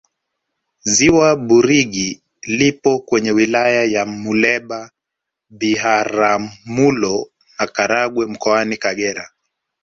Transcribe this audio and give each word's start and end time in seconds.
ziwa 0.93 1.35
burigi 1.35 2.21
lipo 2.47 2.99
kwenye 2.99 3.31
wilaya 3.31 3.87
za 3.89 4.05
muleba 4.05 4.91
biharamulo 5.49 7.15
na 7.57 7.65
karagwe 7.75 8.25
mkoani 8.25 8.75
kagera 8.83 9.25